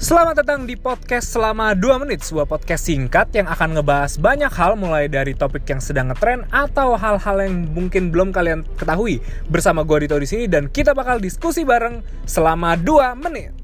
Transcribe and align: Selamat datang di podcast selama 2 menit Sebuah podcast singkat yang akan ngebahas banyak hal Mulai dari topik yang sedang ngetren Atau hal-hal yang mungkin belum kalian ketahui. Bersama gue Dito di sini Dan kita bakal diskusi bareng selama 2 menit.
Selamat 0.00 0.40
datang 0.40 0.64
di 0.64 0.80
podcast 0.80 1.36
selama 1.36 1.76
2 1.76 2.00
menit 2.00 2.24
Sebuah 2.24 2.48
podcast 2.48 2.88
singkat 2.88 3.36
yang 3.36 3.44
akan 3.44 3.76
ngebahas 3.76 4.16
banyak 4.16 4.48
hal 4.48 4.72
Mulai 4.72 5.12
dari 5.12 5.36
topik 5.36 5.68
yang 5.68 5.76
sedang 5.76 6.08
ngetren 6.08 6.48
Atau 6.48 6.96
hal-hal 6.96 7.36
yang 7.44 7.68
mungkin 7.68 8.08
belum 8.08 8.32
kalian 8.32 8.64
ketahui. 8.80 9.20
Bersama 9.52 9.84
gue 9.84 10.08
Dito 10.08 10.16
di 10.16 10.24
sini 10.24 10.48
Dan 10.48 10.72
kita 10.72 10.96
bakal 10.96 11.20
diskusi 11.20 11.68
bareng 11.68 12.00
selama 12.24 12.80
2 12.80 13.12
menit. 13.20 13.59